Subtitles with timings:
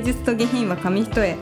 [0.00, 1.36] 芸術と下品は紙一重。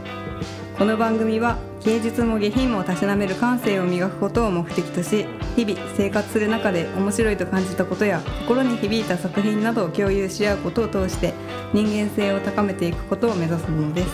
[0.77, 11.35] この番組は芸術も下品もたしなめる感性を磨くことを目的とし日々生活する中で面白いと感じたことや心に響いた作品などを共有し合うことを通して
[11.73, 14.09] 人間性を高めていくことを目指すものです。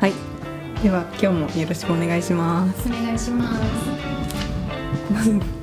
[0.00, 0.12] はい。
[0.82, 2.88] では今日もよろしくお願いします。
[2.88, 3.60] お願いします。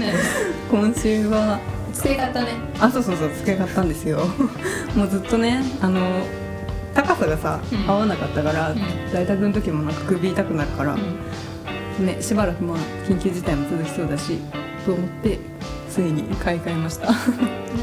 [0.70, 1.60] 今週は
[2.00, 2.48] 机買ったね。
[2.80, 4.18] あそうそうそう机買ったんですよ。
[4.96, 6.00] もうずっとねあの
[6.94, 7.90] 高さがさ、うん。
[7.90, 8.76] 合わなかったから、ん。
[9.12, 12.78] 在宅の時もなんか首痛くなるから、ねしばらくまあ
[13.08, 14.38] 緊急事態も続きそうだし
[14.86, 15.38] と思って
[15.90, 17.16] ついに買い替えました、 なん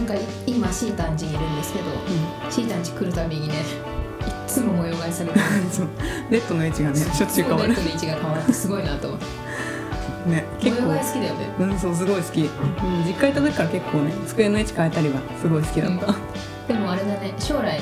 [0.07, 0.13] か
[0.45, 1.85] 今シータン家にいるんですけど、
[2.49, 3.63] シータン家来るたびにね、いっ
[4.47, 5.45] つも模様替えされてる。
[5.71, 5.87] そう
[6.31, 7.69] ベッドの位置がねしょっちゅう変わる。
[7.69, 9.17] ベッドの位置が変わってすごいなと。
[10.27, 10.87] ね模結構。
[10.87, 11.53] 好きだよね。
[11.59, 12.49] うんそうすごい好き、うん、
[13.05, 16.15] 実家行った時から結構ね机の位置変えたりはすごい好きだった、
[16.67, 17.79] でもあれだね、将来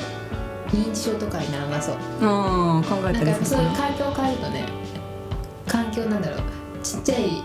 [0.70, 1.96] 認知症とかにならなそう。
[2.22, 3.36] ああ考えたりな。
[3.36, 4.64] んかそういうる環境を変えるとね、
[5.66, 6.40] 環境なんだろう、
[6.82, 7.42] ちっちゃい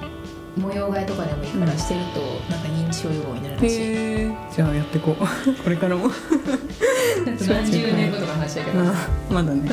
[0.57, 2.19] 模様替えとかでもいいからしてると、
[2.51, 4.55] なんか認知症予防になるらしい。
[4.55, 5.15] じゃあやってこう。
[5.63, 6.09] これからも。
[7.47, 8.79] 何十年後とかの話だけど。
[8.79, 9.69] はあまだね。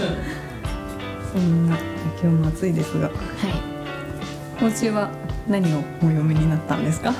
[1.32, 1.76] そんな
[2.22, 3.08] 今日も暑いですが。
[3.08, 3.10] い。
[4.60, 5.10] 今週は
[5.48, 7.12] 何をお読みになったんですか？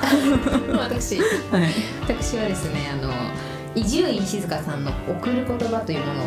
[0.77, 1.17] 私。
[1.17, 1.23] は
[1.59, 1.73] い。
[2.01, 3.11] 私はですねあの
[3.75, 6.25] 伊集院静香さんの「送る言葉」というものを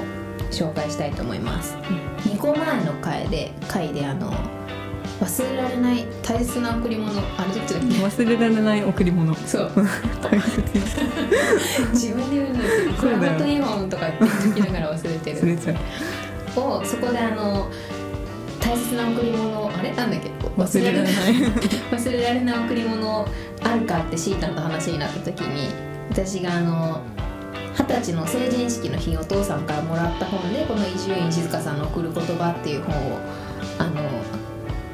[0.50, 1.74] 紹介したいと思います、
[2.24, 4.32] 2個前の回で回であの
[5.20, 9.34] 忘れられない大切な贈り物あれどっちだっ忘れられない贈り物。
[9.34, 9.70] けそう。
[10.20, 10.84] 大切に
[11.92, 12.58] 自分で言うの
[12.96, 14.16] これ本当にいいもんとかって
[14.54, 15.40] 言きながら忘れてる。
[15.40, 16.60] 忘れちゃう。
[16.60, 17.70] をそこであの
[18.72, 19.92] 大切な贈り物あれ？
[19.92, 20.30] なんだっけ？
[20.30, 21.12] 忘れられない。
[21.90, 22.64] 忘れられない。
[22.64, 23.28] 贈り物
[23.62, 25.68] あるかってシータンと話になった時に
[26.08, 27.02] 私があの
[27.78, 33.18] 二十歳の成人式の日お父さんからもらった本でこの伊集院静香さんの「贈る言葉」っていう本を
[33.78, 33.92] あの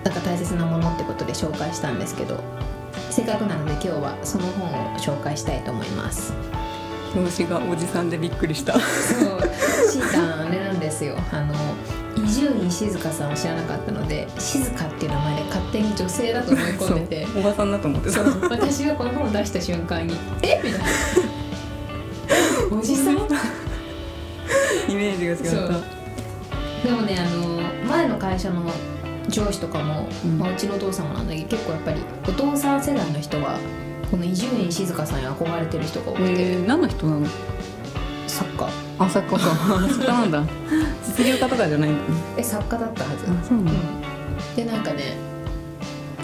[0.03, 2.41] なんか大切なものってことで紹介したんですけど
[3.11, 6.33] せっかくなので今日はその本を紹介したいと思います。
[7.15, 8.73] 表紙がおじさんでびっくりした。
[8.75, 8.83] そう。
[9.91, 11.17] シータンあれなんですよ。
[11.33, 11.55] あの
[12.39, 17.27] 伊集院静香さんを知らなかったので静香っていう名前で勝手に女性だと思い込んでて。
[17.37, 18.23] おばさんだと思ってた。
[18.49, 20.61] 私がこの本を出した瞬間に「え？
[20.63, 20.87] みたいな
[22.79, 23.17] 「おじさん?
[24.89, 26.89] 」イメージが違った。
[26.89, 28.71] でもねあの前の会社の
[29.29, 30.39] 上司とかも、ううん。
[30.39, 33.59] まあ、うちのお父さんもなんだけど結構やっぱりお父さん世代の人は
[34.13, 37.27] この伊集院静香さんに憧れてる人が多くて、えー、何の人なの？
[38.29, 38.69] 作家
[39.01, 39.49] あ作家か。
[39.91, 40.45] 作家なんだ
[41.19, 43.25] 実業家とかじゃないんだねえ作家だったはず。
[43.25, 44.57] あそうなんだうん。
[44.57, 45.17] でなんかね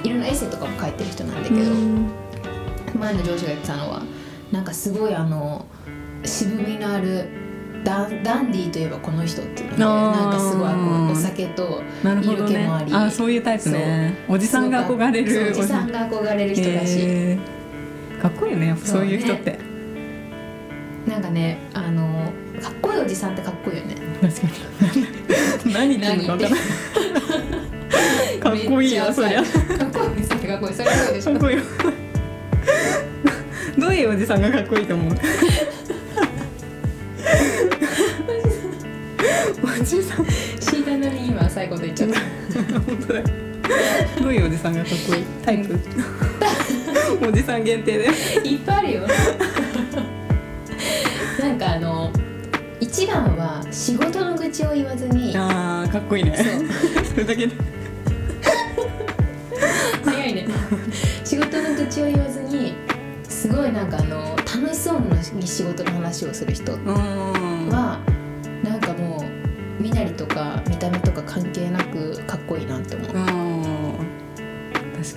[0.04, 2.08] いろんなエッセイとかも書いてる人なんだけど、うん。
[2.98, 4.02] 前の上司が言ってたのは
[4.52, 5.66] なんかすごいあの
[6.24, 7.28] 渋みのある
[7.84, 10.12] ダンダンディーといえばこの人っていうのであー。
[10.12, 12.50] なんかすごいこうお酒となるほどね。
[12.52, 12.94] 色気もあり。
[12.94, 14.24] あそういうタイプね。
[14.28, 18.20] おじさんが憧れるそうおじさんが憧れる人だし、えー。
[18.22, 19.58] かっこいいよねやっぱそういう人って、
[21.06, 23.94] なんかねあのかっこいいおじさんってかっこいいよね。
[24.22, 24.46] 確か
[25.66, 25.72] に。
[25.74, 26.60] 何言ってんのか分からない。
[28.40, 29.42] かっこいいよそりゃ。
[29.42, 30.74] かっこいいおじさんってかっこいい。
[30.74, 31.32] それはそうでしょ。
[31.32, 31.56] かっこいい。
[31.56, 31.62] よ
[33.78, 35.14] どういうおじさんがかっこいいと思う？
[39.62, 40.26] おじさん。
[40.26, 42.20] シータなりに今最後と言っちゃった。
[42.80, 43.18] 本当だ。
[43.20, 43.24] よ
[44.20, 45.24] どういうおじさんがかっこいい？
[45.44, 45.78] タイプ？
[47.28, 48.04] おじさん限定で。
[48.44, 49.02] いっぱいあるよ
[51.44, 52.10] なんかあの
[52.80, 56.34] 一番は仕事の愚痴を言わずにあーかっこいいね。
[57.04, 57.54] それだ けで
[60.04, 60.48] 早いね。
[61.22, 62.72] 仕事の愚痴を言わずに
[63.28, 67.68] すごいなんかあの楽しそうな仕事の話をする人うーん。
[67.68, 68.00] は
[68.62, 69.22] なんかも
[69.78, 73.08] う身なりとか見た目とか関係なくかっこいいなって思う。
[73.08, 73.16] 確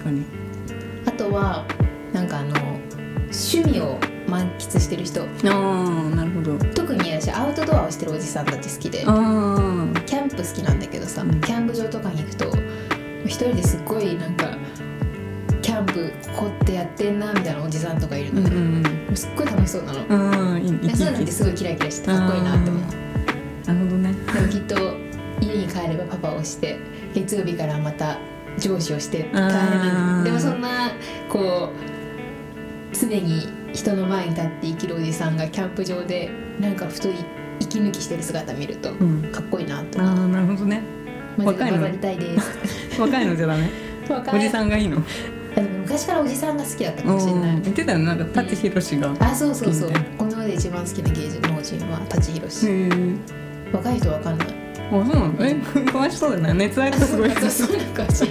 [0.03, 0.25] かに。
[1.05, 1.65] あとは
[2.11, 2.53] なんかあの
[3.31, 5.21] 趣味を満喫してる人。
[5.21, 6.57] ああなるほど。
[6.73, 8.99] 特に私アウトドアをしてるおじさんたち好きで。
[8.99, 11.41] キャンプ好きなんだけどさ、うん。
[11.41, 12.51] キャンプ場とかに行くと
[13.25, 14.55] 一人ですっごいなんか
[15.61, 18.41] キャンプここってやってんなみたいなおじさんとかいるの。
[18.41, 19.15] ね、うんうん。
[19.15, 21.43] すっごい楽しそうなの、そういうのってす。
[21.43, 22.83] ごいキラキラしてかっこいいなって思う。
[23.65, 24.13] なるほどね。
[24.33, 24.75] でもきっと
[25.41, 26.79] 家に帰ればパパをして
[27.13, 28.17] 月曜日からまた
[28.57, 30.23] 上司をして大変なあー。
[30.23, 30.91] でもそんな
[31.29, 36.29] こう常に人の前に立って生きるおじさんがキャンプ場で
[36.59, 37.13] なんかふとい
[37.59, 39.31] 息抜きしてる姿見るとうん。
[39.31, 40.81] かっこいいなとああなるほどね。
[41.37, 42.51] 若いの混ざりたいです。
[42.99, 43.69] 若いのじゃダメ。
[44.33, 45.01] おじさんがいいの？
[45.83, 47.61] 昔からおじさんが好きだったかもしれない。
[47.61, 48.05] 言ってたよね。
[48.05, 49.13] なんか舘ひろしが。
[49.19, 49.91] あそうそうそう。
[50.17, 52.67] こので一番好きな芸術能人は舘ひろし。
[53.71, 54.47] 若い人わかんない。
[54.47, 55.33] あそうなの？
[55.41, 56.53] え詳しそうだね。
[56.53, 58.25] 熱愛とかすごい そうそうなんかし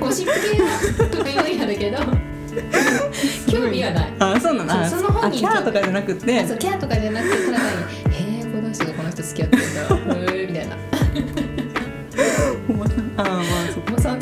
[0.00, 1.98] ゴシップ系は得意分野だけど
[3.50, 4.12] 興味はない。
[4.18, 4.80] あそうなの？
[4.80, 6.40] あその本あ人キャーとかじゃなくて？
[6.40, 7.66] あそうキャーとかじゃなくてただ単
[8.10, 9.66] に「へえこの人とこの人付き合ってんだ」
[10.48, 10.76] みたいな。
[12.68, 12.98] おばさん。
[13.16, 13.42] あまあ
[13.72, 14.20] そおばさん。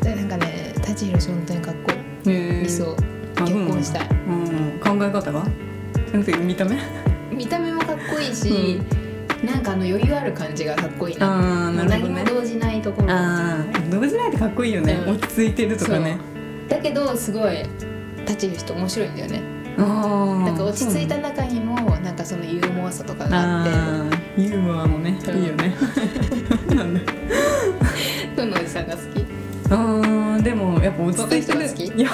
[0.00, 2.68] でなんかね舘ひろし本当にかっこいい。
[2.68, 2.96] そう
[3.36, 4.08] あ結婚したい。
[4.28, 4.80] うん。
[4.80, 5.44] 考え方が
[6.12, 6.78] なんて見た目？
[7.32, 8.80] 見た目もかっこいいし、
[9.44, 11.26] なんかあの余裕ある感じがかっこいいな。
[11.26, 12.22] ああなるほどね。
[12.24, 15.14] 何も動じないところああ動じないってかっこいいよね、うん。
[15.14, 16.16] 落ち着いてるとかね
[16.68, 17.64] だけどすごい
[18.26, 19.42] 立ちる人面白いんだよね。
[19.76, 24.06] なんか落ち着いた中にもなんかそのユーモアさとかがあっ
[24.36, 24.42] て。
[24.42, 25.74] ユーモアもね、うんいいよね。
[26.74, 27.00] なんだ
[28.36, 29.24] どのおじさんが好き。
[30.44, 31.58] でもやっぱ落ち着いてる。
[31.58, 31.84] 若い人が好き？
[31.86, 32.10] いや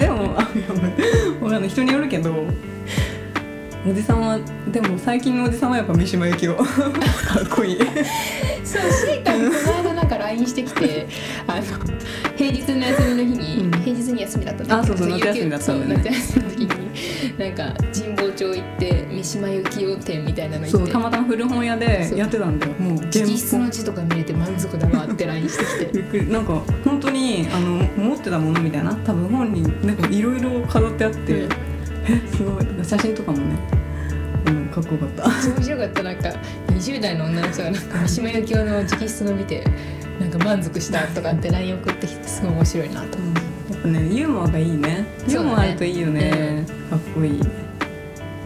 [0.00, 0.68] でもあいや
[1.40, 1.60] わかん。
[1.60, 2.46] ない人によるけど
[3.86, 4.38] おじさんは
[4.72, 6.56] でも最近のおじさんはやっぱ三島由紀夫。
[6.64, 6.70] か
[7.44, 7.78] っこいい。
[8.64, 11.06] そうシータこの間なんか LINE してきて
[11.46, 11.62] あの
[12.34, 13.70] 平日の休みの日に、うん。
[13.82, 16.10] 平日に休みだったんだあそうそう夏休みだったんだよね。
[16.10, 20.92] そう夏休みの時になんか神保町行って三島由紀夫展みたいなの行って。
[20.92, 22.72] たまたま古本屋でやってたんだよ。
[22.78, 25.98] もう直筆の字とか見れて満足だわって LINE してきて。
[26.00, 26.32] びっくり。
[26.32, 28.94] なんか本当にあの持ってたものみたいな？
[29.04, 31.48] 多分本になんかいろいろ飾ってあって、うん。
[31.50, 31.73] え
[32.30, 32.84] すごい。
[32.84, 33.56] 写真とかもね、
[34.46, 35.24] うん、かっこよかった。
[35.50, 36.02] 面白かった。
[36.02, 36.28] なんか
[36.68, 39.64] 20代の女の人がなんか三島由紀夫の直筆の見て
[40.20, 43.18] なんか満足したとかって LINE 送ってきてすごい面白いなと。
[43.18, 43.40] 思って
[43.72, 45.06] やっぱねユーモアがいいね。
[45.28, 46.64] ユーモアあるといいよね。
[46.90, 47.40] かっこいい。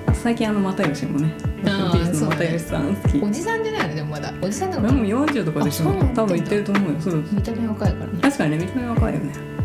[0.07, 1.33] あ最近あの又吉もね
[1.65, 3.21] 又吉さん好き。
[3.21, 4.33] おじさんじゃないのでもまだ。
[4.41, 5.87] おじさんなのでも40とかでしょ。
[6.15, 8.19] 多分言ってると思うよそう見た目若いからね。
[8.23, 9.58] 確かにね見た目若いよね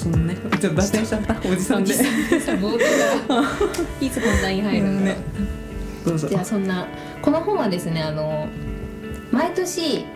[0.00, 1.96] そのねちょっと脱線しちゃったおじさんでい
[4.08, 5.16] つ本題に入るのか、ね。
[6.06, 6.28] どうぞ。
[6.28, 6.88] じゃあそんな
[7.20, 8.48] この本はですねあの
[9.30, 10.06] 毎年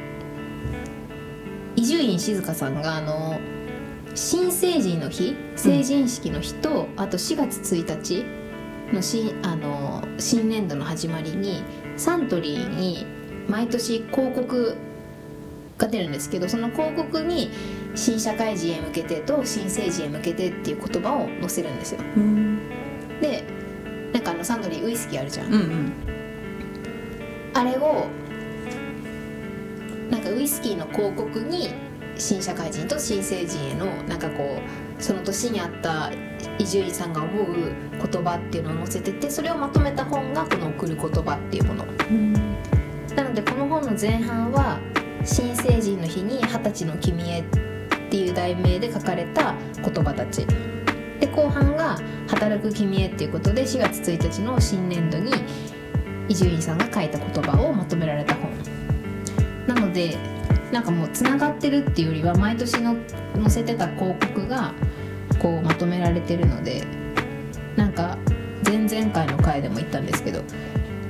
[1.77, 3.39] 伊集院静香さんがあの
[4.15, 8.25] 新成人の日成人式の日と、あと4月1日
[8.95, 11.63] の新あの新年度の始まりに
[11.97, 13.05] サントリーに
[13.49, 14.77] 毎年広告
[15.85, 17.51] が出るんですけどその広告に
[17.95, 22.01] 新社会人へ向けてと新成人へ向けてっていう言葉を載せるんですよ。
[22.17, 22.59] うん。
[23.21, 23.45] で
[24.13, 25.47] なんかあのサントリーウイスキーあるじゃん。
[25.49, 25.93] うんうん。
[27.55, 28.07] あれを
[30.11, 31.71] なんかウイスキーの広告に
[32.17, 34.59] 新社会人と新成人へのなんかこ
[34.99, 36.11] うその年にあった
[36.59, 37.47] 伊集院さんが思う
[37.93, 41.85] 言葉っていうのを載せててそれをまとめた本がこの「送る言葉」っていうもの。
[43.17, 44.79] なのでこの本の前半は
[45.25, 47.45] 「新成人の日に二十歳の君へ」っ
[48.11, 50.47] ていう題名で書かれた言葉たち。
[51.21, 51.97] で後半が
[52.29, 55.33] 「働く君へ」っていうことで4月1日の新年度に
[56.29, 58.51] 伊集院さんが書いた言葉をまとめられた本。
[59.67, 60.17] なので
[60.73, 62.97] なんかもうつながってるっていうよりは毎年の
[63.41, 64.73] 載せてた広告が
[65.39, 66.83] こうまとめられてるので
[67.77, 68.19] なんか
[68.67, 70.43] 前々回の回でも言ったんですけど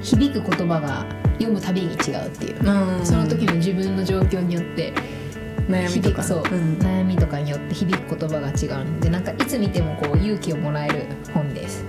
[0.05, 1.07] 響く言葉が
[1.39, 2.59] 読むたびに違うっていう。
[2.59, 3.05] うん。
[3.05, 4.93] その時の自分の状況によって
[5.69, 6.23] 悩みとか。
[6.23, 6.79] そう、ん。
[6.79, 11.85] 悩みとかによって響く言葉が違うのでなんかいつ見てもこう勇気をもらえる本です。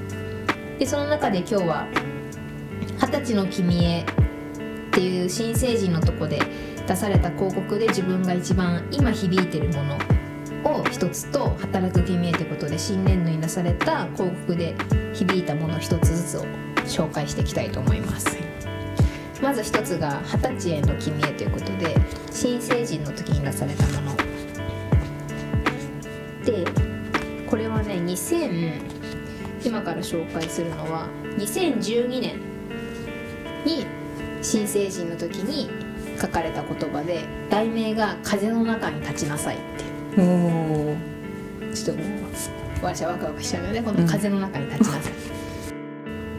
[0.80, 1.88] でその中で今日は
[3.00, 4.06] 「二十歳の君へ」っ
[4.92, 6.40] ていう新成人のとこで
[6.88, 9.98] 出された広告で自分が一番今響いてるもの
[10.64, 14.76] を一つと「働く君へ」ということで新年度に出された広告で
[15.14, 16.46] 響いたもの一つずつを
[16.86, 18.38] 紹介していきたいと思います。
[19.42, 21.96] まず一つが「二十歳への君へ」ということで
[22.32, 24.16] 新成人の時に出されたもの。
[26.46, 26.64] で
[27.48, 28.74] これはね2000
[29.66, 32.40] 今から紹介するのは2012年
[33.66, 33.86] に
[34.42, 35.70] 新成人の時に
[36.22, 40.22] 書かれた言葉で題名が「風の中に立ちなさい」って。
[40.22, 40.96] おお
[41.74, 42.26] ちょっともう
[42.82, 45.14] 私はワクワクしちゃうのでこの風の中に立ちなさい、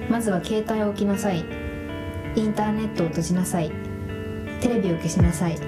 [0.09, 1.45] まずは携帯を置きなさい。
[2.37, 3.71] インターネットを閉じなさい。
[4.61, 5.59] テレビを消しなさい。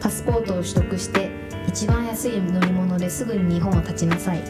[0.00, 1.30] パスポートを取得して
[1.66, 4.42] 一番安い乗り物ですぐに日本を立ちなさい。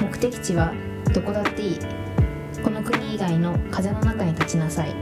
[0.00, 0.72] 目的地は
[1.12, 1.78] どこだっていい。
[2.62, 4.94] この国以外の風の中に立ちなさい。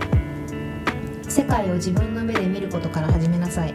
[1.29, 3.75] 世界を自分の目で見ることから始めなさい。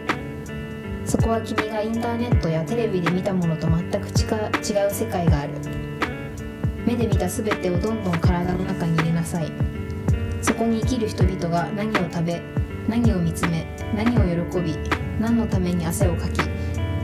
[1.04, 5.89] そこは君がインターネットやテレビで見たものと全く違う違う世界がある。
[6.90, 9.52] 目で見た全てをどんどん体の中に入れなさい。
[10.42, 12.42] そこに生きる人々が何を食べ
[12.88, 14.74] 何を見つめ何を喜び
[15.20, 16.38] 何のために汗をかき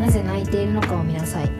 [0.01, 1.51] なぜ泣いているのかを見なさい。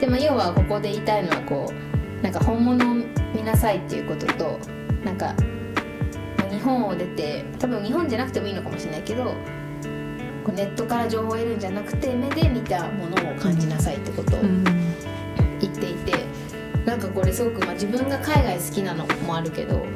[0.00, 2.94] でも要はここで言いたいのはこうなんか本物
[3.32, 4.58] 見なさいっていうことと
[5.04, 5.34] なんか
[6.38, 9.24] まあ日本を出て多分日本じゃなくてもいいのかもしれないけど
[10.44, 14.64] こうネットから情報を得るんじゃなくて目で見たものを感じなさいってことをうん。
[15.60, 16.27] 言っていて
[16.98, 19.86] なんかこれすごく、まあ、自分が海外好きなのもあるけど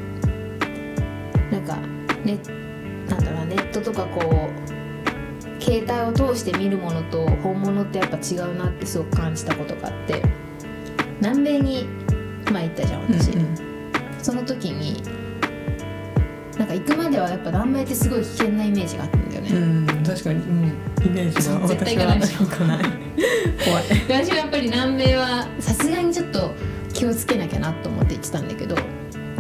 [1.51, 1.77] なんか
[2.25, 2.39] ね
[3.09, 10.23] なんだろうなネットとかこう携帯を通して見るものと本物ってやっぱ違うなってすごく感じたことがあって
[11.21, 11.89] 南米に
[12.53, 13.33] まあ行ったじゃん私、
[14.23, 15.03] その時に
[16.57, 20.67] なんか行くまではやっぱ南米ってすごい危険なイメージがあったんだよね、うん、確かに、うん、
[21.05, 22.85] イメージが絶対行かない。
[23.65, 23.85] 怖い。
[24.09, 26.55] 私はやっぱり南米はさすがにちょっと
[27.03, 28.77] 気をつけなきゃなと思って行ってたんだけど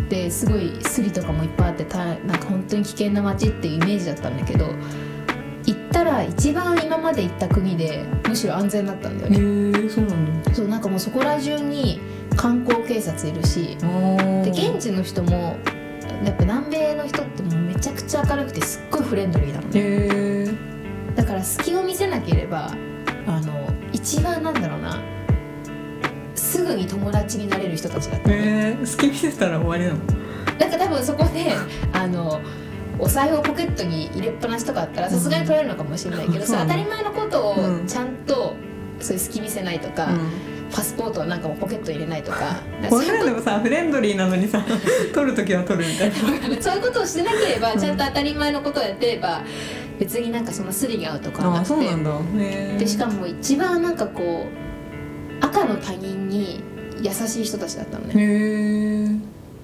[0.08, 4.66] ですごいスリとかもいっぱいあってたなんか本当に危険な街っていうイメージだったんだけど
[5.64, 10.52] 行ったら一番今まで行った国でむしろ安全だったんだよへね、えそうなんだ。
[10.52, 12.00] そうなんかもうそこら中に
[12.34, 13.76] 観光警察いるし
[14.42, 15.56] で現地の人も
[16.24, 20.52] やっぱ南米の人ってもうめちゃくちゃ明るくてすっごいフレンドリーなのね。
[21.14, 22.72] だから隙を見せなければ
[23.28, 25.00] あの一番なんだろうな
[26.52, 29.98] すぐに友達になれる人たちだったえ好き見せたら終わりなの？
[30.58, 31.52] なんか多分そこで
[31.92, 32.40] あの
[32.98, 38.54] お財布をポケットに入れっぱなしとかあったらさすがに取れるのかもしれないけど、うんそれ当たり前のことをうんちゃんと
[39.00, 40.10] そういう隙見せないとか、
[40.70, 42.38] パスポートはなんかもうポケットに入れないとか。
[42.88, 44.64] これらでもさフレンドリーなのにさ
[45.12, 46.14] 取るときは取るみたいな。
[46.62, 49.40] そういうことをしてなければちゃんと当たり前のことをやってれば
[49.98, 51.74] 別になんかそんなスリが合うとかはあなくて。
[51.74, 52.10] あそうなんだ。
[52.10, 54.61] へえでしかも一番なんかこう
[55.52, 56.62] 赤の他人に
[57.02, 59.20] 優しい人たちだったのね。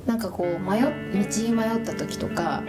[0.06, 2.62] なんかこう迷っ道に迷った時とか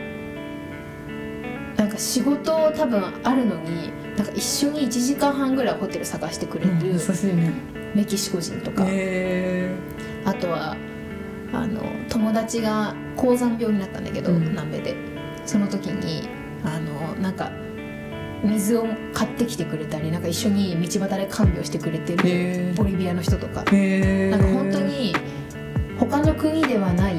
[1.77, 7.53] なんか仕事多分あるのになんか一緒に1時間半ぐらいホテル探してくれる優しいね。
[7.95, 9.73] メキシコ人とか、へ
[10.23, 10.77] あとは
[11.51, 14.49] あの友達が高山病になったんだけど、うん。
[14.49, 14.95] 南米で。
[15.45, 16.29] その時に
[16.63, 17.51] あのなんか
[18.43, 23.65] 水を買ってきてくれたりなんか一緒に道端で看病してくれてえるへボリビアの人とか。
[23.71, 25.13] えなんか本当に
[25.99, 27.15] 他の国ではない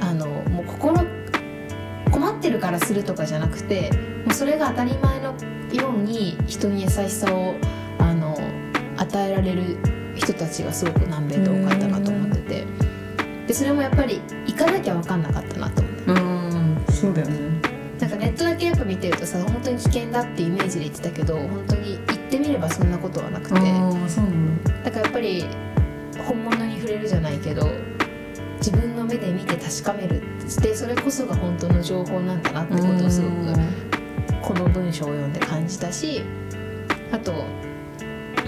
[0.00, 1.04] あのもう心
[2.10, 3.90] 困ってるからするとかじゃなくて
[4.24, 5.34] もうそれが当たり前の
[5.72, 7.54] ように人に優しさを
[7.98, 8.38] あの
[8.96, 9.76] 与えられる
[10.14, 12.64] 人たちがすごく南米で多かったなと思ってて。
[13.46, 16.12] でそれもやっぱり行かなきゃ分かんなかったなと思って。
[16.12, 16.84] うん。
[16.90, 17.43] そうだよね
[18.78, 23.54] かネットだけやっぱ見てるとさ本当に危険だってイメージで言ってたけど本当に行ってみればそんなことはなくて。
[24.84, 25.44] だからやっぱり
[26.26, 27.66] 本物に触れるじゃないけど
[28.58, 30.22] 自分の目で見て確かめる
[30.62, 33.34] でそれこそが本当の情報なんだなってことをすごく
[34.42, 36.22] この文章を読んで感じたし
[37.12, 37.32] あと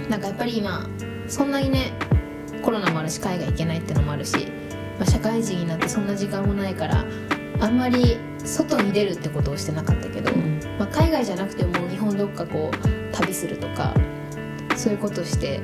[0.09, 0.87] なんかやっぱり今
[1.27, 1.93] そんなにね
[2.63, 4.47] コロナもあるし海外行けないってのもあるし、
[4.99, 7.05] まあ、社会人になってそんな時間もないから
[7.61, 10.61] あんまり外に出るってことをしてなかったけど、うん。
[10.79, 13.95] まあ、海外じゃなくても日本どっかこう旅するとか
[14.77, 15.61] そういうことして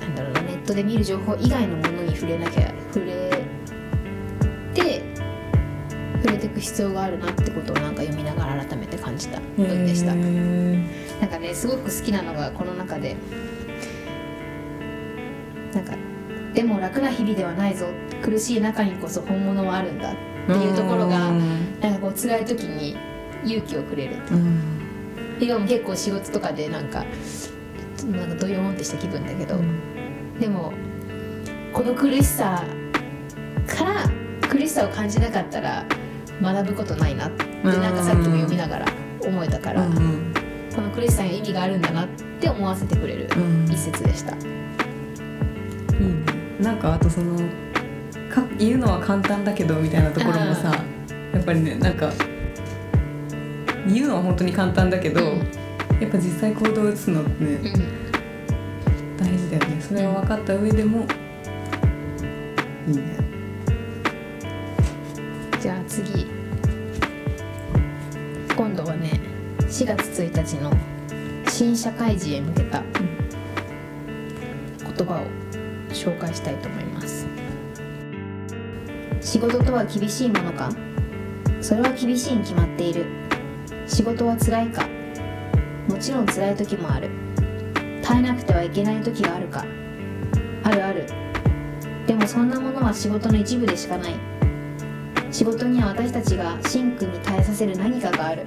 [0.00, 3.30] なんだろうなネットで見る情報以外のものに触れなきゃ触れ
[4.72, 5.02] て
[6.22, 13.14] 触れていく必要があるなってことをなんか読みながら改めて感じた文でした、なんかねすごく好きなのがこの中で
[15.74, 15.94] なんか
[16.54, 17.86] でも楽な日々ではないぞ。
[18.22, 21.80] 苦しい中にこそ本物はあるんだっていうところがうん。
[21.80, 22.96] なんかこう辛い時に
[23.44, 25.38] 勇気をくれるうん。
[25.38, 27.04] でも結構仕事とかでなんか
[28.06, 29.58] なんかドヨーンってした気分だけど、
[30.38, 30.72] でも
[31.72, 32.62] この苦しさ
[33.66, 34.04] から
[34.48, 35.84] 苦しさを感じなかったら
[36.40, 38.86] 学ぶことないなってなんかさっきも読みながら
[39.22, 40.34] 思えたから、うん。
[40.74, 42.08] この苦しさには意味があるんだなっ
[42.40, 43.64] て思わせてくれるうん。
[43.70, 44.36] 一節でした。
[44.36, 46.24] いいね。
[46.60, 47.38] なんかあとその
[48.34, 50.74] か言うのは簡単だけどみたいなところもさ
[51.32, 52.10] やっぱりねなんか
[53.86, 55.64] 言うのは本当に簡単だけど、うん
[56.00, 57.62] やっぱ実際行動を移すのってねうん。
[59.16, 59.80] 大事だよね。
[59.80, 61.06] それを分かった上でも
[62.88, 63.16] いいね。
[65.62, 66.26] じゃあ次。
[68.56, 69.20] 今度はね
[69.60, 70.72] 4月1日の
[71.48, 72.92] 新社会人へ向けた言
[75.06, 75.20] 葉を
[75.90, 77.23] 紹介したいと思います
[79.24, 80.70] 仕事とは厳しいものか？
[81.62, 83.06] それは厳しいに決まっている。
[83.86, 84.86] 仕事は辛いか？
[85.88, 87.08] もちろん辛い時もある。
[88.02, 89.64] 耐えなくてはいけない時があるか？
[90.62, 91.06] あるある。
[92.06, 94.14] でもそんなものは仕事の一部でしかない。
[95.30, 98.42] 仕事には私たちがシンクに耐えさせる何かがある。
[98.42, 98.46] いう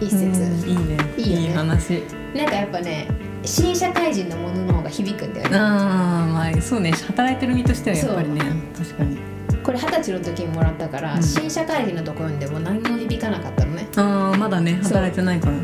[0.00, 0.96] 一節、うんいいね。
[1.18, 1.54] いいよね。
[1.56, 2.04] 話。
[2.32, 3.08] なんかやっぱね
[3.46, 5.56] 新社会人のものの方が響くんだよね。
[5.56, 8.40] ああまあそうね働いてる身としてはやっぱりね
[8.76, 9.18] 確かに。
[9.62, 11.22] これ二十歳の時にもらったから、うん。
[11.22, 13.88] 新社会人のところにでも何も響かなかったのね。
[13.96, 15.54] ああまだね働いてないから。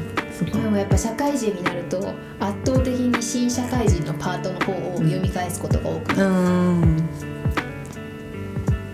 [0.44, 1.98] でもやっぱ社会人になると
[2.40, 6.32] 圧倒的に新社会人のパートの方を読み返すことが多くなる、う
[6.84, 6.96] ん。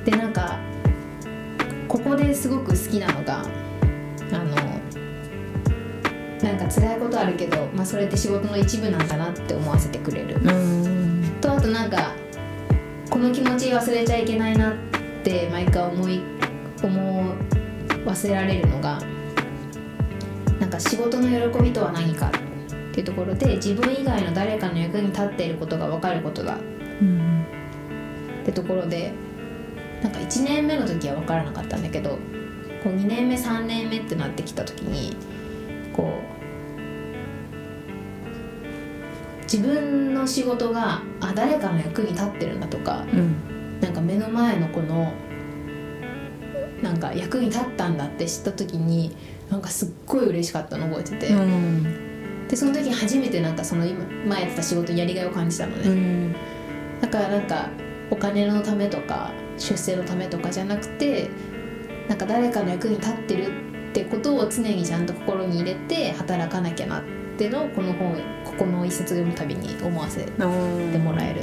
[0.04, 0.58] でなんか
[1.86, 3.46] ここですごく好きなのが
[4.30, 4.67] あの
[6.42, 10.36] なんか辛いことあるけど、まあ、それって仕事の一部なんだなって思わせてくれる。
[10.36, 11.24] うん。
[11.40, 12.12] とあとなんか
[13.10, 14.74] この気持ち忘れちゃいけないなっ
[15.24, 16.20] て毎回思い
[16.82, 17.34] 思
[18.06, 19.00] わせられるのが
[20.60, 22.30] なんか仕事の喜びとは何かっ
[22.92, 26.56] ていうところで自分以外の誰かの役に立っていることが分かることだ。
[27.00, 27.46] うん
[28.42, 29.12] ってところで
[30.02, 32.16] なんか1年目の時は分からなかったんだけどこ
[32.86, 35.16] う2年目3年目ってなってきた時に
[35.98, 36.14] こ
[39.40, 43.80] う自分の仕事があ誰かの役に立ってるんだとかうん。
[43.80, 45.12] なんか目の前のこの
[46.82, 49.16] なんか役に立ったんだって知った時に
[49.50, 52.46] なんかすっごい嬉しかったの覚えてて、うん。
[52.48, 56.36] でその時初めてなんかその今前やってた仕事にやりがいを感じたのね、うん。
[57.00, 57.70] だからなんか
[58.10, 61.30] お金のためとか出世のためとかじゃなくて
[62.08, 63.52] なんか誰かの役に立ってる
[63.88, 67.02] ってことを常にちゃんと心に入れて働かなきゃなっ
[67.38, 70.30] てのをこの本ここの一節読むたびに思わせて
[70.98, 71.42] もらえる。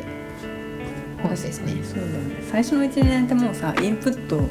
[1.21, 1.83] 本ですね。
[1.83, 2.43] そうだよね。
[2.51, 4.43] 最初の12年ってもうさインプット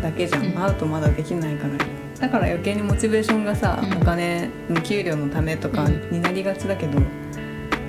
[0.00, 0.58] だけじゃん、うん。
[0.58, 1.74] アウトまだできないから。
[2.18, 3.98] だから余計にモチベーションがさ、うん。
[3.98, 6.98] お金の給料のためとかうんになりがちだけど、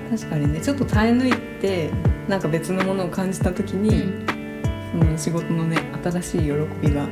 [0.10, 1.90] 確かにねちょっと耐え抜いて
[2.28, 4.26] なんか別のものを感じた時に、
[4.92, 6.48] その仕事のね新しい喜
[6.82, 7.08] びが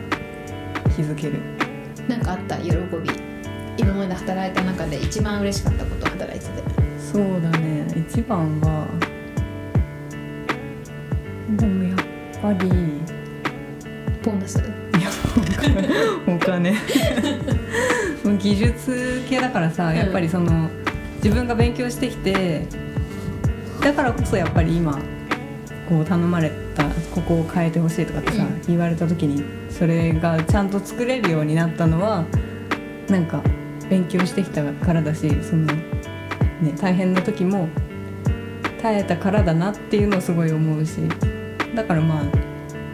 [0.96, 1.40] 気づける
[2.08, 2.78] なんかあった喜び
[3.78, 6.52] 今まで働いた中で一番嬉しかったこと働いてて
[7.00, 7.86] そうだね。
[8.10, 8.88] 一番は
[11.58, 11.98] でもやっ
[12.42, 12.70] ぱり
[14.24, 14.62] ボーナスい
[15.02, 15.10] や
[16.28, 16.76] お金。
[18.38, 20.70] 技術系だからさやっぱりその、
[21.24, 22.66] 自分が勉強してきて
[23.82, 24.98] だからこそやっぱり今
[25.90, 26.71] こう頼まれた
[27.14, 28.62] ここを変えてほしいとかってさ、うん。
[28.68, 32.26] 言われた時にそれがちゃんと作れるようになったのは
[33.10, 33.42] なんか
[33.90, 37.68] 勉強してきたからだしその、ね、大変な時も
[38.82, 41.02] 耐えたからだなっていうのをすごい思うし
[41.76, 42.24] だからまあ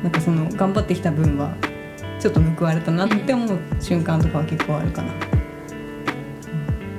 [0.04, 1.56] なんかその頑張ってきた分は
[2.20, 5.14] ちょっと報われたなって思う瞬間とかは結構あるかな、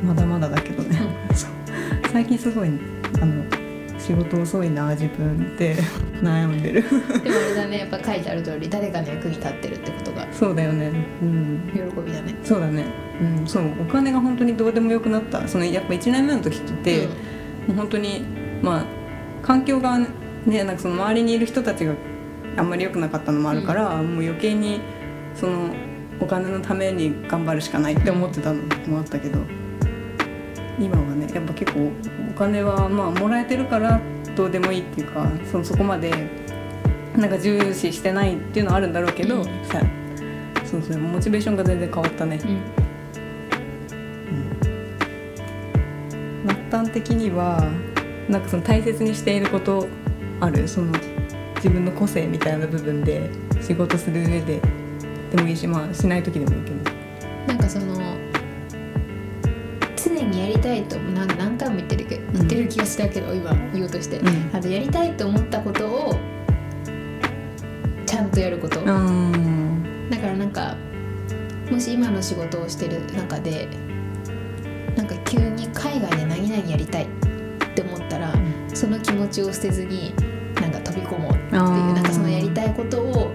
[0.03, 0.09] うん。
[0.09, 0.97] まだまだだけどね、
[2.13, 2.69] 最近すごい
[3.21, 3.45] あの
[4.09, 5.77] 仕事遅いな自分って
[6.25, 6.83] 悩んでる。
[6.83, 10.91] でもあれだねやっぱ書いてある通り誰かの役に立ってるってことがそうだよね。
[11.21, 11.71] うん。
[11.75, 12.35] 喜びだね。
[12.43, 12.87] そうだね。
[13.21, 13.47] うん。
[13.47, 15.47] そうお金が本当にどうでもよくなった。
[15.47, 17.07] そのやっぱ1年目の時って、
[17.67, 18.23] もう本当に
[18.63, 18.85] まあ
[19.43, 21.93] 環境がねなんかその周りにいる人たちが
[22.57, 24.81] あんまり良くなかったのもあるから、もう余計に
[25.35, 25.69] その
[26.19, 29.41] お金のために頑張るしかないって思ってたのもあったけど
[30.79, 31.91] 今はねやっぱ結構
[32.31, 34.01] お金はまあもらえてるから
[34.37, 36.13] どうでもいいっていうかそのそこまで
[37.17, 39.45] なんか重視してないっていうのはあるんだろうけど、うん。
[39.65, 39.83] さ
[40.65, 42.39] そうそうモチベーションが全然変わったね。
[42.45, 42.63] うん。
[46.47, 47.69] 末端的には
[48.29, 49.89] なんかその大切にしていること
[50.41, 50.69] ある？
[50.69, 50.93] その
[51.57, 54.61] 自分の個性みたいな部分で仕事する上で
[55.35, 56.77] でもいいしまあしない時でもいいけど。
[57.49, 57.97] なんかその
[60.49, 64.51] りたいとなんか何回も言ってるけん言ってる気がしたけど、今言おうとして、うん。
[64.53, 66.15] あとやりたいと思ったことを
[68.07, 70.09] ちゃんとやること、うん。
[70.11, 70.77] だからなんか
[71.71, 73.69] もし今の仕事をしてる中で
[74.97, 77.09] なんか急に海外で何々やりたいっ
[77.75, 78.35] て思ったら、
[78.75, 80.15] その気持ちを捨てずに
[80.61, 83.33] なんか飛び込もうっていうなんかそのやりたいことを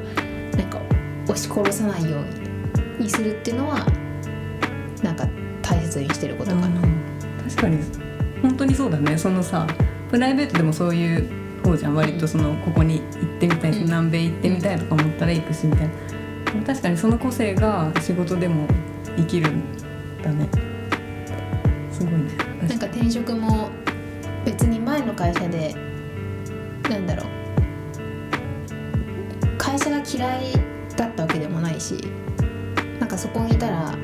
[0.57, 0.81] なんか
[1.23, 3.85] 押し殺さないようにするっていうのは
[5.01, 5.27] なんか
[5.61, 6.92] 大切にしてることかな。
[7.55, 7.77] 確かに。
[8.41, 9.17] 本当にそうだね。
[9.17, 9.67] そのさ
[10.09, 11.29] プライベートでもそういう
[11.63, 11.95] 方じゃん。
[11.95, 13.05] 割とそのここに行
[13.37, 13.85] ってみたいし、うん。
[13.85, 15.93] 南米行ってみたいとか思ったら行くしみたいな。
[16.65, 18.67] 確かにその個性が仕事でも
[19.17, 19.63] 生きるん
[20.21, 20.47] だね。
[21.91, 22.19] すごいね。
[22.67, 23.69] なんか転職も
[24.45, 25.75] 別に前の会社で
[26.89, 27.43] なんだろう。
[29.57, 30.53] 会社が嫌い
[30.95, 31.95] だったわけでもないし
[32.99, 33.95] なんかそこにいたら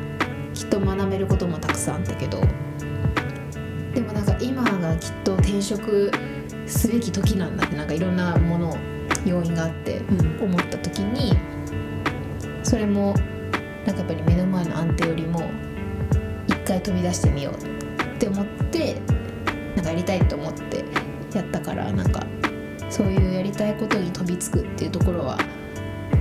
[0.53, 2.41] きっと学べることもたくさんあったけど
[4.99, 6.11] きっと転職
[6.65, 8.77] すべき時なんだってなんかいろんなもの
[9.25, 10.43] 要因があってうん。
[10.43, 11.37] 思った時に
[12.63, 13.13] それも
[13.85, 15.49] なんかやっぱり目の前の安定よりも
[16.47, 19.01] 一回飛び出してみようって思って
[19.75, 20.83] なんかやりたいと思って
[21.33, 22.23] やったからなんか
[22.89, 25.37] そういうやりたいことに飛びつくっていうところは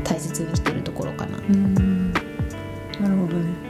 [0.05, 1.39] 大切にしてるところかな。
[1.39, 2.13] うん。
[2.13, 3.69] なるほどね。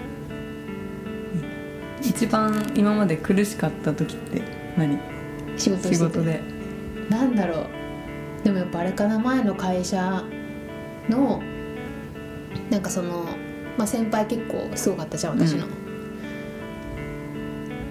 [2.00, 4.42] 一番今まで苦しかった時って
[4.78, 4.98] 何？
[5.56, 6.40] 仕事仕事で。
[7.10, 7.66] なんだろう。
[8.44, 10.22] でもやっぱあれかな前の会社
[11.08, 11.42] の
[12.70, 13.24] なんかその、
[13.76, 15.66] まあ、先輩結構すごかったじゃん私の、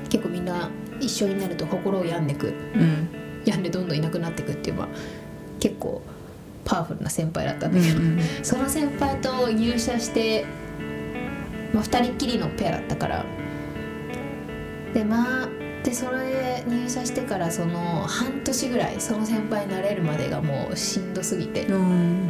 [0.10, 0.70] 結構みんな
[1.00, 2.48] 一緒になると心を病んでく。
[2.48, 3.10] うん。
[3.46, 4.88] 病んでどんどんいなくなってくっていう、まあ、
[5.60, 6.02] 結構
[6.66, 10.46] パワフルな先輩だったんだけど、うんその先輩と入社して、
[11.74, 13.26] まあ、2人っきりのペアだったから。
[14.94, 15.50] でまあ
[15.88, 22.26] でそれ入社してからその半年ぐらいその先輩になれるまでがもうしんどすぎてうん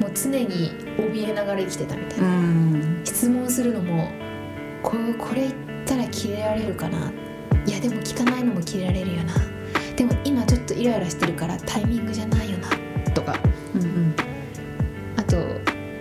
[0.00, 3.02] もう常に怯えながら生きてたみたいな、うん。
[3.04, 4.10] 質問するのも
[4.82, 7.12] こうこれ言ったらキレられるかな。
[7.66, 9.34] いやでも聞かないのもキレられるよな。
[9.94, 12.70] でも今ちょっとイライラしてるからタイミングじゃないよな。
[13.12, 13.38] とか。
[13.74, 14.14] うん
[15.18, 15.36] あと、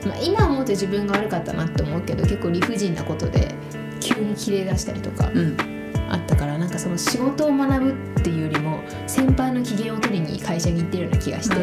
[0.08, 3.54] まあ、今思って自分が悪かったなって思うけど結構理不尽なことで
[4.00, 5.30] 急にキレ出したりとか。
[5.34, 5.83] うん
[6.14, 11.56] あったからなんかその仕事を学ぶっていうよりも先輩の機嫌を取りに会社に行ってるような気がして、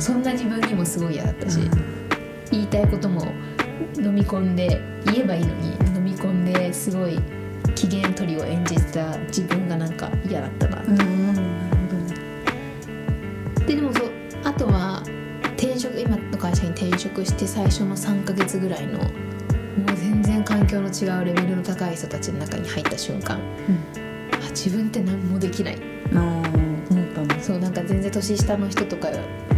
[0.00, 1.60] そんな自分にもすごい嫌だったし、
[2.50, 3.26] 言いたいことも
[3.98, 7.20] 飲み込んで言えばいいのに飲み込んですごい
[7.74, 12.14] 機嫌取りを演じてた自分がなんか嫌だったなうんうんなるほどね。
[13.66, 14.10] ででもそう
[14.44, 15.02] あとは
[15.58, 19.00] 転職今の会社に転職して最初の3ヶ月ぐらいの
[20.66, 23.38] 環境の違うレベルの高い人たちの中に入った瞬間、
[24.32, 25.78] あ自分って何もできない。
[27.40, 29.08] そうなんか全然年下の人とか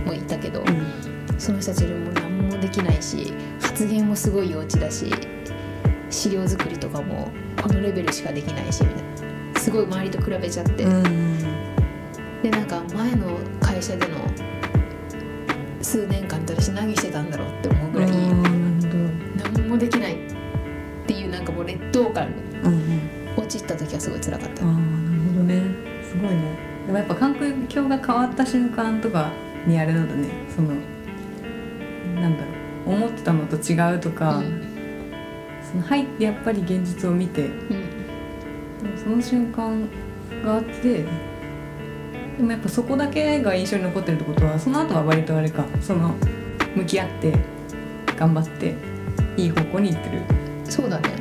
[0.04, 1.38] もいたけど、うん。
[1.38, 5.10] その人たちよりも何もできないし発言もすごい幼稚だし
[6.10, 7.30] 資料作りとかも
[7.62, 9.02] このレベルしかできないしみたい
[9.54, 9.60] な。
[9.60, 11.38] すごい周りと比べちゃって、うん。
[12.42, 14.18] でなんか前の会社での
[15.80, 18.07] 数年間って私何してたんだろうって思うぐらい、
[22.26, 22.30] も
[22.64, 23.44] うんうん。
[23.44, 24.64] 陥った時はすごい辛かった。
[24.64, 24.82] ああなる
[25.32, 25.62] ほどね。
[26.02, 26.58] すごいね。
[26.86, 27.34] でもやっぱ環
[27.68, 29.30] 境が変わった瞬間とか
[29.66, 30.28] にあれなんだね。
[30.54, 30.70] その
[32.20, 32.50] なんだろ
[32.86, 32.94] う。
[32.94, 34.62] 思ってたのと違うとか、うん。
[35.70, 37.74] その入ってやっぱり現実を見てでう
[38.86, 38.90] ん。
[38.90, 39.88] もその瞬間
[40.44, 41.04] があって
[42.38, 46.14] でもやっぱそこだけが印象に残ってるってことはその後は割とあれかその
[46.74, 47.32] 向き合って
[48.16, 48.74] 頑張って
[49.36, 50.22] いい方向に行ってる。
[50.64, 51.17] そうだね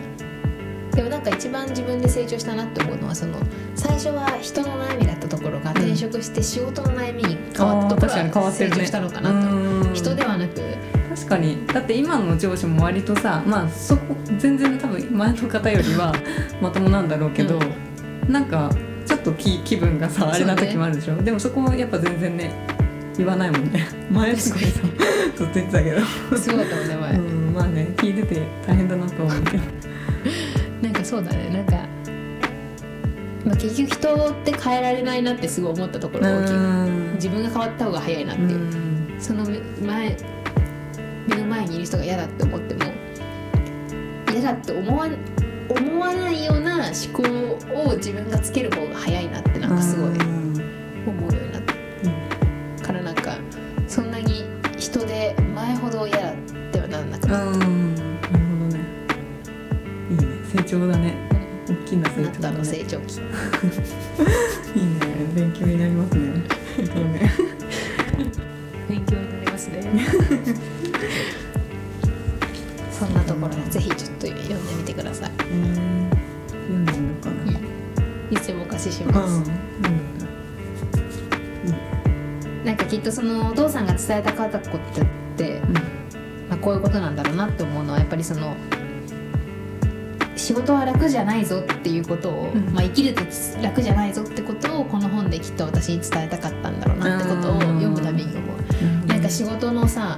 [0.98, 3.38] でもなんか一番自分で成長したなって思うのはその
[3.76, 8.76] 最初は人の悩みだったところが転職して仕事の悩みに変わったところあー確かに変わはってるね。
[8.78, 9.94] 成長したのかなと、うん。
[9.94, 10.60] 人ではなく。
[11.16, 11.68] 確かに。
[11.68, 16.12] だって今の上司も割とさまあそこ全然多分前の方よりは
[16.60, 17.60] まともなんだろうけど、
[18.28, 18.72] なんか
[19.06, 22.52] ちょっと気気分がさあれな時もあるでしょ、でもそこはやっぱ全然ね
[23.16, 23.88] 言わないもんね。
[24.10, 24.82] 前すごいさ
[25.36, 26.02] ずっと言ってたけど、
[26.36, 29.77] すごかったもんね前、うん、まあね聞いてて大変だなと思うけど
[31.08, 31.50] そうだね。
[31.50, 31.88] なんか、
[33.46, 36.54] まあ、結局人って変えられないなってすごい思ったところが大きい。
[37.16, 39.46] 自分が変わった方が早いなっていう、その
[39.82, 40.18] 前
[41.30, 42.82] 目の前にいる人が嫌だって思っても
[44.34, 45.08] 嫌だって思わ
[45.70, 47.24] 思わないような思考
[47.90, 50.37] を自分がつける方が早いなってなんかすごい
[60.68, 61.16] 長だね
[61.68, 62.64] 大きな成長だね。
[62.64, 63.20] 成長期。
[63.20, 63.24] い
[64.80, 64.92] いね。
[65.36, 66.44] 勉強になりますね。
[68.88, 69.82] 勉強になりますね。
[72.92, 75.30] そんなところでぜひちょっと読んでみてください。
[75.30, 76.10] うん。
[76.50, 77.36] 読んでみようかな、
[78.32, 79.14] いつでもお貸ししうん。
[79.14, 79.42] ます、
[82.64, 85.62] なんかきっとそのお父さんが伝えたかったことって、
[86.50, 88.56] まあ、こういうことなんだろうなって思うのはやっぱりその
[90.48, 92.74] 仕事は楽じゃないぞっていうことを、うん。
[92.74, 93.22] まあ、生きると
[93.62, 99.08] 楽じゃないぞってことをこの本できっと私に伝えたかったんだろうなってことを読むたびに思う。
[99.08, 100.18] なんか仕事のさ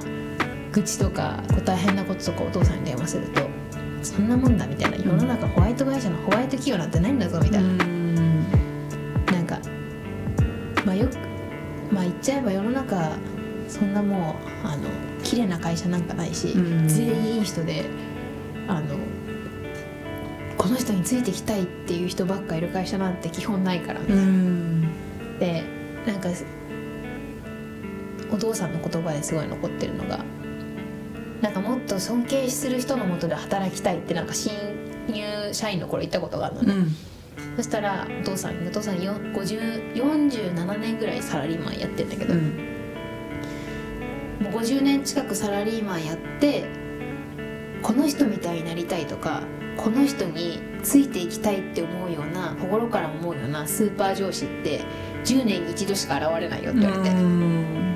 [0.72, 3.42] 愚痴とかこう大変なこととかお父さんに電話すると
[4.04, 4.98] そんなもんだみたいな。
[4.98, 8.46] 世の中ホワイト会社のホワイト企業なんてないんだぞみたいな、うん。
[9.26, 9.58] なんか
[10.86, 11.18] まあよく
[11.92, 13.14] まあ言っちゃえば世の中
[13.68, 14.90] そんなもうあの
[15.24, 16.88] 綺麗な会社なんかないし、うん。
[16.88, 17.86] 全員いい人で
[18.68, 19.00] あのこ
[20.70, 24.88] の人についてきたいっていう人ばっかいる会社なんて基本ないから、うん。
[25.40, 25.64] で
[26.06, 26.30] なんか
[28.32, 30.24] お父さんの言葉ですごい残ってるのが
[31.42, 34.52] なんかもっと尊敬する人のもとで働きたいってなんか新
[35.08, 36.96] 入社員の頃言ったことがあるのね、うん。
[37.56, 42.58] そしたらお父さんお父さんよ50 47年ぐらいサラリーマンやってんだけど、うん。
[44.42, 46.66] もう50年近くサラリーマンやって
[47.82, 49.44] この人みたいになりたいとか
[49.84, 54.82] この人についていきたいって思うような心から思うようなスーパー上司って
[55.24, 57.96] 10年に一度しか現れないよって言われて、うん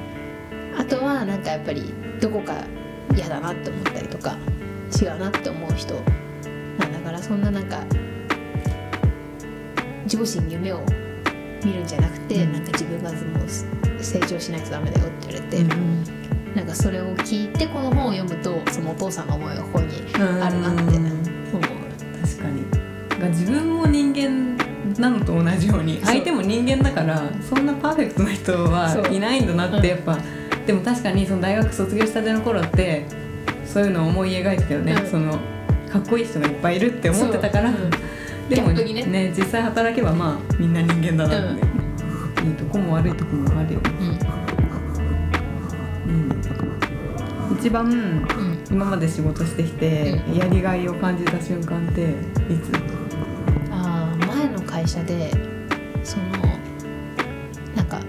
[0.76, 2.56] あとはなんかやっぱりどこか
[3.16, 4.36] 嫌だなって思ったりとか
[5.00, 5.94] 違うなって思う人
[6.80, 7.84] なんだからそんななんか
[10.08, 10.84] 上司に夢を
[11.64, 12.54] 見るんじゃなくて、うん。
[12.54, 16.04] なんか自分がもう成長しないとダメだよって言われて、うん。
[16.56, 20.04] なんかそれを聞いてこの本を読むとそのお父さんの思いがここに
[20.42, 20.82] あるなって。
[20.98, 21.23] うん
[23.24, 24.58] から自分も人間
[25.00, 30.18] なのと同じように相手も人間だからそんなパーフェクトな人はいないんだなってやっぱ、
[30.68, 33.06] でも確かにその大学卒業したての頃って
[33.66, 35.10] そういうのを思い描いてたよね、うん。
[35.10, 35.40] その
[35.90, 37.82] かっこいい人がいっぱいいるって思ってたから、そう。
[37.82, 37.92] うん
[38.50, 39.34] でも逆にね。
[39.36, 41.64] 実際働けばまあみんな人間だなって、
[42.46, 43.80] いいとこも悪いとこもあるよ。
[43.80, 43.90] ね、
[46.08, 47.58] うん。
[47.58, 47.92] 一番うん。
[47.94, 47.96] う
[48.50, 52.93] ん今まで仕事してきてうやりがいを感じた瞬間っていつ？
[54.84, 55.32] 会社で
[56.04, 56.26] その
[57.74, 58.02] なんか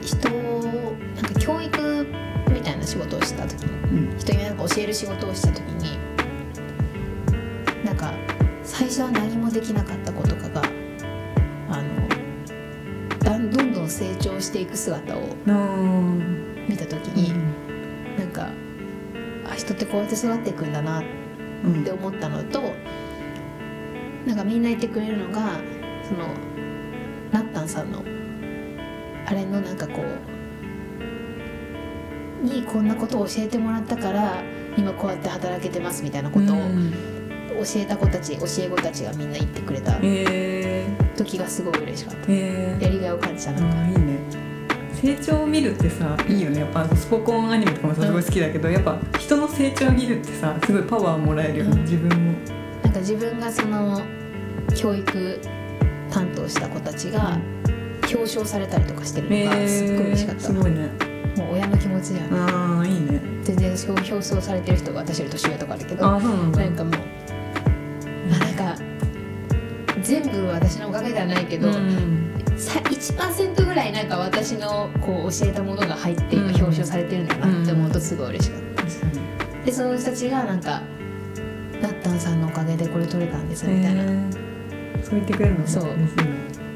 [0.00, 2.06] 人をなんか教育
[2.48, 4.18] みたいな仕事をした時にうん。
[4.18, 5.98] 人になんか教える仕事をした時に
[7.84, 8.14] なんか
[8.62, 10.62] 最初は何もできなかった子とかが
[11.70, 15.22] あのどんどん成長していく姿を
[16.68, 17.32] 見た時に、
[18.16, 18.48] なんか
[19.50, 21.04] あ人ってこうやって育っていくんだなっ
[21.84, 22.60] て思ったのと
[24.26, 25.58] なんかみんな言ってくれるのが
[26.02, 26.28] その
[27.32, 28.02] ナッタンさんの
[29.26, 30.02] あれのなんかこ
[32.42, 34.42] うにこんなことを教えてもらったから
[34.76, 36.92] 今こうやって働けてますみたいなことをうん。
[37.54, 40.84] 教えた子たち教え子たちがみんな言ってくれたえ
[41.16, 43.68] 時がすごい嬉しかっー、たえやりがいを感じたー、な。
[43.68, 44.18] んかいいね。
[44.92, 46.60] 成長を見るってさいいよね。
[46.60, 51.82] やっぱスポコンアニメとかもさすごい好きだけど、やっぱ人の成長を見るってさすごいパワーもらえるよね、うん。
[51.82, 52.34] 自分も
[53.04, 54.00] 自分がその
[54.74, 55.38] 教育
[56.10, 57.38] 担当した子たちが
[58.00, 60.88] 表彰されたりとかしてるのがすっごい嬉しかった、すごいね。
[61.36, 62.34] もう親の気持ちじゃん。
[62.34, 63.20] ああいいね。
[63.42, 66.58] 全然表表彰されてる人が私より年上とかだけどああそうなんだ。
[66.60, 66.94] なんかもう
[68.32, 68.82] あなんか
[70.02, 72.30] 全部私のおかげではないけど、うん。
[72.56, 76.54] さ1%ぐらいなんか私のこう教えたものが入って今うん。
[76.54, 79.64] 表彰されてるんだなって思うとすごい嬉しかった、確かに。
[79.66, 80.80] でその人たちがなんか
[81.84, 85.04] 「ナッタンさんのおかげでこれ取れたんです」みたいな、えー。
[85.04, 85.84] そう言ってくれるのそう。
[85.84, 86.24] 嬉しいね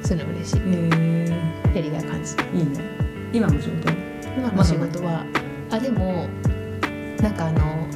[0.03, 0.61] そういうの嬉しい。
[0.67, 1.29] え
[1.75, 2.37] やりがい感じ。
[2.37, 2.81] たー、いいね。
[3.33, 3.91] 今の仕事？
[4.37, 5.25] 今の仕事は。
[5.71, 6.29] あでも
[7.23, 7.87] なんかあの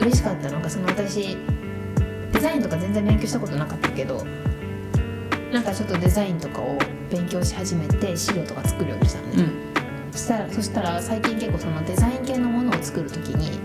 [0.00, 1.36] 嬉しかったのがその私
[2.32, 4.24] デザインとか全然勉強したことなかったけど
[5.52, 6.78] なんかちょっとデザインとかを
[7.10, 9.50] 勉強し始めて資料とか作るようにしたのね、
[10.12, 13.58] そしたらそしたら最近結構そのデザイン系のものを作る時に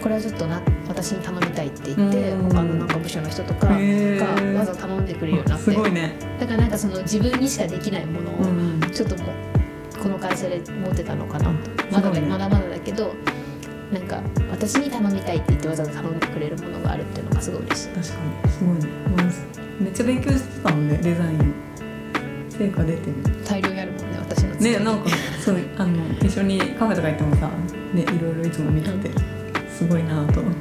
[0.00, 2.48] これはちょっとな私に頼みたいって言ってうん。
[2.48, 3.78] 他のなんか部署の人とかがわ
[4.64, 6.14] ざわざ頼んでくれるようになってすごいね。
[6.38, 8.80] だからなんかその自分にしかできないものを、うん。
[8.92, 9.16] ちょっと
[10.02, 11.52] この会社で持ってたのかなと。
[11.92, 13.14] まだまだまだだけど
[13.92, 17.88] なんか私に頼みたいって言ってわざわざ頼んでくれるものがあるっていうのがすごい嬉しい。
[17.88, 18.50] 確かに。
[18.52, 18.86] すごいね、
[19.16, 19.26] まあ
[19.80, 21.54] めっちゃ勉強してたもんねデザイン。
[22.48, 23.14] 成果出てる。
[23.46, 25.08] 大量にあるもんね私のねなんか
[25.42, 27.50] そうあの一緒にカフェとか行ってもさ
[27.94, 29.10] ねいろいろいつも見てて
[29.80, 30.54] すごいなと思い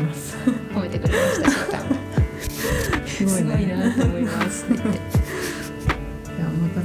[0.00, 0.36] ます。
[0.74, 1.56] 褒めてくれましたし
[3.26, 3.92] す すごいねな。
[3.94, 4.98] と思いますいや任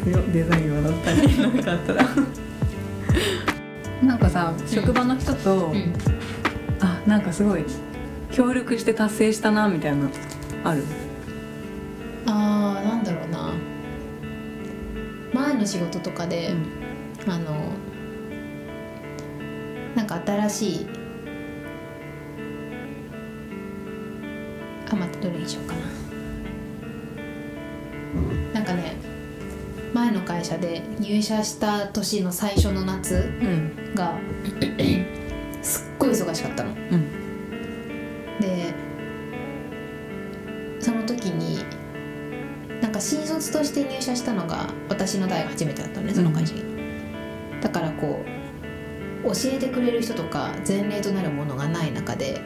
[0.05, 1.39] せよデザインはだったり。
[1.39, 2.05] なんかあったら
[4.03, 5.93] なんかさ職場の人と、うん。
[6.81, 7.63] あなんかすごい
[8.31, 10.09] 協力して達成したなみたいな
[10.65, 10.83] ある？
[12.27, 13.53] あーなんだろうな。
[15.33, 16.51] 前の仕事とかで、
[17.27, 17.71] あの
[19.95, 20.85] なんか新しい
[25.21, 25.81] どれにしようかな。
[28.53, 28.95] なんかね
[29.93, 33.95] 前の会社で入社した年の最初の夏うん。
[33.95, 34.17] が
[35.61, 36.71] すっごい忙しかったの。
[36.71, 38.39] うん。
[38.39, 38.73] で
[40.79, 41.65] その時に
[42.81, 46.63] なんか新卒として入社したのが私の代が初めてだったのねその会社に、
[47.61, 52.39] だからこう教えてくれる人とか前例となるものがない中で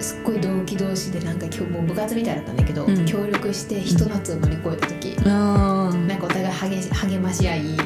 [0.00, 3.04] すっごい同期同士でなんか今日もう部活みたいだったんだけど、うん。
[3.04, 7.76] 協力してひと夏を乗り越えた時、あなんかお互い励し励まし合い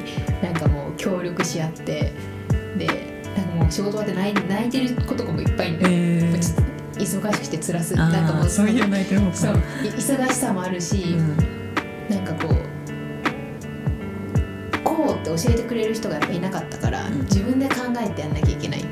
[0.43, 2.13] なんかもう協力し合って
[2.77, 6.39] でなんかもう仕事終わって泣い泣いてる子とかもいっぱいいんだよ、えー、
[6.97, 11.37] 忙しくて辛すあーなんかもうそういう泣いてるそうい忙しさもあるし、うん。
[12.09, 12.57] なんかこう
[14.85, 17.23] こうって教えてくれる人がやっぱいなかったから、うん。
[17.23, 18.85] 自分で考えてやんなきゃいけない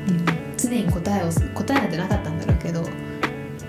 [0.57, 2.83] 常に答えを答えなんてなかったんだろうけど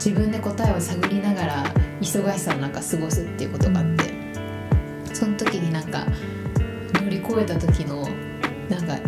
[0.04, 1.64] 自分で答えを探りながら
[2.00, 4.12] 忙しさをなんか過ごすっていうことがあって
[5.14, 6.06] その時になんか
[6.94, 8.08] 乗り越えた時の
[8.68, 9.02] なんかい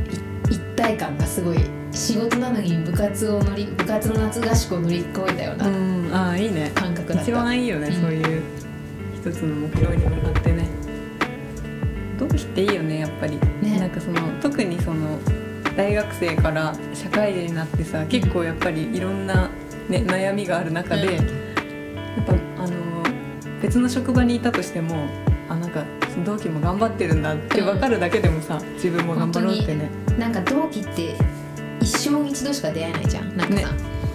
[0.51, 1.59] 一体感がすごい
[1.91, 6.71] 仕事なのに部活を乗り部活の夏合宿を乗り越えたようなうんああいいね。
[6.77, 7.23] 感覚だった。
[7.25, 8.01] 一番いいよね、うん。
[8.01, 8.43] そういう
[9.17, 10.69] 一つの目標に向かってね。
[12.21, 13.81] 同期っていいよねやっぱり、ね。
[13.81, 15.19] なんかその特にその
[15.77, 19.51] 大学生から社会人になってさ結構やっぱりいろんな、
[19.89, 21.95] ね、悩みがある中で、うん。
[21.95, 22.33] やっぱ
[22.63, 22.73] あの
[23.61, 25.09] 別の職場にいたとしても
[25.49, 25.85] あなんか
[26.25, 29.91] 同期も頑張ってるんだって分かるだけでもさ、自分も頑張ろうってね。
[30.19, 31.17] なんか同期って
[31.81, 33.37] 一生に一度しか出会えないじゃん。
[33.37, 33.57] なんか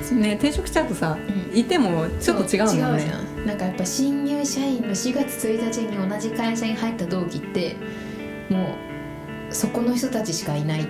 [0.02, 0.34] さ、ね。
[0.36, 1.17] 転職しちゃうとさ、
[1.52, 1.58] うん。
[1.58, 3.12] いてもちょっと違うもんね。
[3.45, 7.76] なんかやっぱ新入社員の4月1日に同じ会社に入った同期って
[8.50, 8.99] もう
[9.52, 10.82] そこの人たちしかいない。
[10.82, 10.88] し、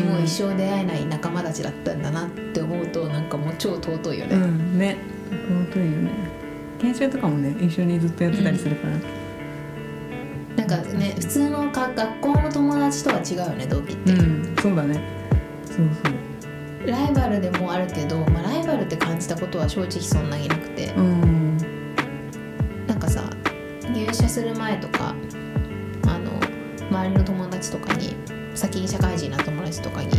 [0.00, 0.08] うん。
[0.08, 4.78] もう一生出会えない仲間たちだったんだなって思うとなんかもう超尊いよね、うん。
[4.78, 4.96] ね。
[5.72, 6.10] 尊いよね。
[6.80, 8.94] 研修とかもね一緒にずっとやってたりするから、
[10.56, 15.00] なんかね普通のか学校の友達とは違うよね同期って、うん、そうだね。
[15.64, 16.86] そうそう。
[16.86, 21.56] ライバルでもあるけど、まあ、ライバルって感じたことは正直そんなになくて、うん。
[22.88, 23.30] なんかさ
[23.88, 25.14] 入社する前とか
[26.92, 28.14] 周りの友達とかに
[28.54, 30.10] 先に社会人な友達とかに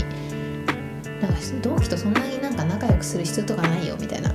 [1.22, 4.34] なんか同期とそんなになんか仲良くする必要とかないよみたいな。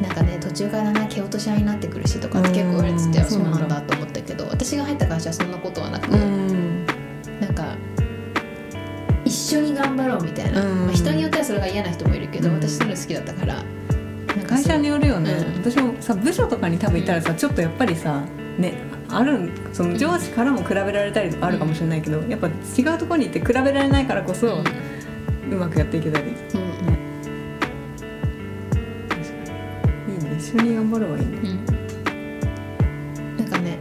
[0.00, 3.80] なんかね途中からな蹴落とし合いになってくるしとかって結構言われててそうなんだ。
[3.80, 7.74] と思ったけど私が入った会社はそんなことはなく、なんか
[9.24, 13.20] 一緒に頑張ろうみたいな、まあ、人によってはそれが嫌な人もいるけど、私そういうの好きだ。
[13.20, 13.64] ったから
[14.46, 18.22] 会社によるよね、うん私もさ部署とかに多分いたらさちょっとやっぱりさ
[18.58, 22.50] ねあるその上司からも比べられたりとかあるかもしれないけど、やっぱ違
[22.94, 24.62] うところに行って比べられないからこそ、
[25.50, 26.28] うまくやっていけたり。
[26.28, 26.36] うん。
[29.08, 29.24] 確か
[30.06, 30.14] に。
[30.14, 30.36] いいね。
[30.38, 31.38] 一緒に頑張るはいいね。
[31.38, 31.64] うん。
[33.38, 33.78] なんかね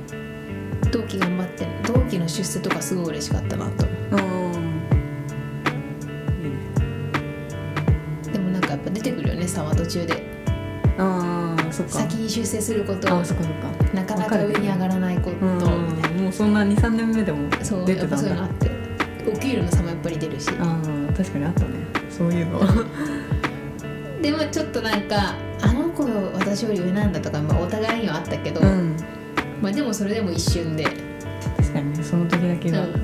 [0.92, 1.72] 同期頑張ってる。
[1.86, 3.90] 同期の出世とかすごい嬉しかったなとう。
[4.16, 4.20] ん。
[6.42, 8.32] いいね。
[8.32, 10.26] でもなんかやっぱ出てくるよね差は途中で。
[10.98, 11.92] ああそっか。
[11.92, 13.14] 先に出世すること。
[13.14, 13.68] あそっかそっか。
[13.94, 14.77] なかなか上に上
[16.66, 18.72] な23年目でもなそう出てたんやっぱそういうのあだって
[19.30, 20.50] お給料の差もやっぱり出るし。
[20.60, 21.68] ああ確かにあったね。
[22.10, 22.62] そういうの。
[24.22, 28.96] でもちょっとなんかあの子私より上なんだとか、まあ、お互いにはあったけど、うん。
[29.62, 30.86] まあでもそれでも一瞬で、
[31.58, 32.94] 確かにねその時だけが、うん。
[32.94, 33.04] 確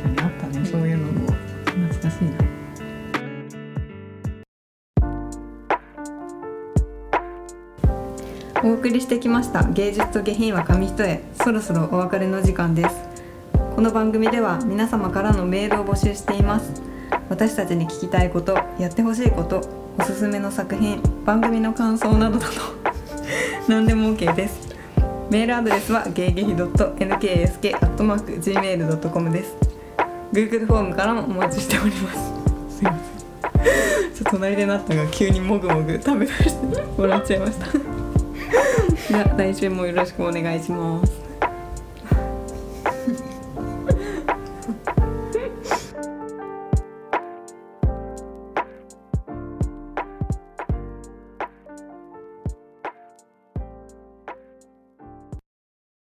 [0.00, 1.26] かにあったね、うんそういうのも。
[1.66, 2.55] 懐かしいな
[8.66, 11.20] お送りしてきました芸術と下品は紙一重。
[11.40, 12.96] そろそろお別れの時間です。
[13.76, 16.82] この番組では皆様からのメールを募集しています。
[17.28, 19.60] 私たちに聞きたいことやってほしいこと
[19.96, 22.54] おすすめの作品番組の感想などなど
[23.70, 24.74] 何でも OK です。
[25.30, 29.54] メールアドレスはゲイゲヒ .nksk.gmail.com です。
[30.32, 32.18] Google フォームからもお待ちしております。
[32.78, 33.02] すいません。
[34.12, 37.95] ちょっと隣でなったが急にもぐもぐ食べ出して笑っちゃいました。
[39.08, 41.25] では来週もよろしくお願いします。